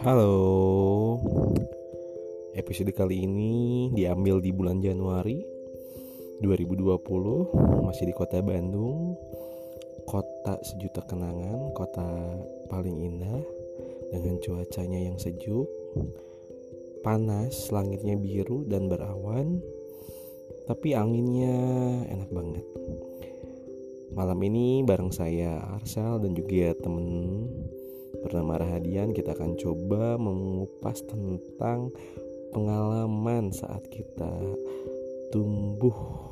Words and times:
Halo. 0.00 1.20
Episode 2.56 2.88
kali 2.96 3.28
ini 3.28 3.92
diambil 3.92 4.40
di 4.40 4.48
bulan 4.48 4.80
Januari 4.80 5.44
2020 6.40 7.84
Masih 7.84 8.08
di 8.08 8.14
kota 8.16 8.40
Bandung. 8.40 9.12
Kota 10.08 10.56
sejuta 10.64 11.04
kenangan 11.04 11.76
Kota 11.76 12.08
paling 12.72 12.96
indah 12.96 13.44
Dengan 14.08 14.40
cuacanya 14.40 15.04
yang 15.04 15.20
sejuk 15.20 15.68
Panas, 17.04 17.68
langitnya 17.68 18.16
biru 18.16 18.64
dan 18.64 18.88
berawan 18.88 19.60
Tapi 20.64 20.96
anginnya 20.96 21.60
enak 22.08 22.32
banget. 22.32 22.64
Malam 24.16 24.40
ini 24.48 24.80
bareng 24.80 25.12
saya 25.12 25.60
Arsal 25.76 26.24
dan 26.24 26.32
juga 26.32 26.72
temen 26.80 27.44
bernama 28.22 28.60
Rahadian 28.60 29.10
kita 29.16 29.32
akan 29.34 29.56
coba 29.58 30.20
mengupas 30.20 31.02
tentang 31.04 31.90
pengalaman 32.54 33.50
saat 33.50 33.86
kita 33.90 34.30
tumbuh 35.34 36.29